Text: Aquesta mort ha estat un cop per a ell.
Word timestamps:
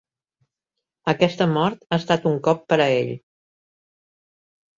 Aquesta 1.13 1.47
mort 1.51 1.85
ha 1.89 1.99
estat 1.99 2.25
un 2.31 2.39
cop 2.49 2.65
per 2.73 2.79
a 2.79 2.89
ell. 2.95 3.13